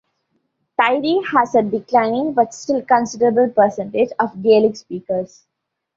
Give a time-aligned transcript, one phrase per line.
[0.79, 5.45] Tiree has a declining but still considerable percentage of Gaelic speakers.